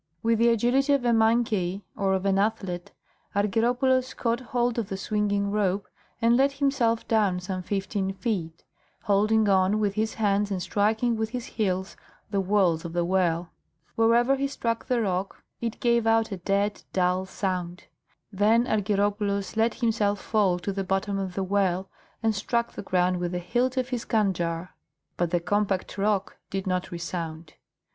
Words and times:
With 0.23 0.39
the 0.39 0.49
agility 0.49 0.93
of 0.93 1.05
a 1.05 1.13
monkey 1.13 1.85
or 1.95 2.13
of 2.15 2.25
an 2.25 2.39
athlete, 2.39 2.91
Argyropoulos 3.35 4.15
caught 4.17 4.39
hold 4.39 4.79
of 4.79 4.89
the 4.89 4.97
swinging 4.97 5.51
rope 5.51 5.87
and 6.19 6.35
let 6.35 6.53
himself 6.53 7.07
down 7.07 7.39
some 7.39 7.61
fifteen 7.61 8.11
feet, 8.11 8.63
holding 9.03 9.47
on 9.47 9.77
with 9.79 9.93
his 9.93 10.15
hands 10.15 10.49
and 10.49 10.59
striking 10.59 11.17
with 11.17 11.29
his 11.29 11.45
heels 11.45 11.95
the 12.31 12.41
walls 12.41 12.83
of 12.83 12.93
the 12.93 13.05
well. 13.05 13.51
Wherever 13.95 14.37
he 14.37 14.47
struck 14.47 14.87
the 14.87 15.03
rock 15.03 15.43
it 15.59 15.79
gave 15.79 16.07
out 16.07 16.31
a 16.31 16.37
dead, 16.37 16.81
dull 16.93 17.27
sound. 17.27 17.83
Then 18.31 18.65
Argyropoulos 18.65 19.55
let 19.55 19.75
himself 19.75 20.19
fall 20.19 20.57
to 20.57 20.71
the 20.73 20.83
bottom 20.83 21.19
of 21.19 21.35
the 21.35 21.43
well 21.43 21.91
and 22.23 22.33
struck 22.33 22.71
the 22.71 22.81
ground 22.81 23.19
with 23.19 23.33
the 23.33 23.37
hilt 23.37 23.77
of 23.77 23.89
his 23.89 24.05
kandjar, 24.05 24.69
but 25.15 25.29
the 25.29 25.39
compact 25.39 25.95
rock 25.99 26.37
did 26.49 26.65
not 26.65 26.89
resound. 26.89 27.53